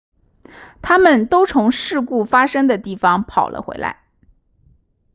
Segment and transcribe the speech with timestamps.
[0.81, 4.01] 他们都从事故发生的地方跑了回来